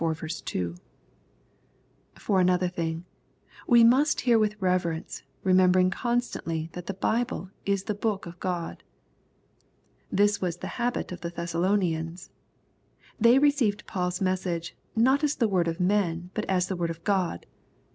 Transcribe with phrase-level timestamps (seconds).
[0.01, 0.73] —^For
[2.41, 3.05] another thing,
[3.67, 8.81] we must hear with reverence, remembering constantly that the Bible is the book of God.
[10.11, 12.31] This was the habit of the Thessalonians.
[13.19, 17.45] They received Paul's message, "not as the word of men, but the word of God."